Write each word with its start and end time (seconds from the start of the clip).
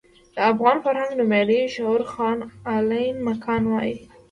د 0.35 0.37
افغان 0.51 0.77
فرهنګ 0.85 1.11
نومیالی 1.19 1.61
شعور 1.75 2.01
خان 2.11 2.37
علين 2.73 3.15
مکان 3.29 3.63
وايي. 3.67 3.95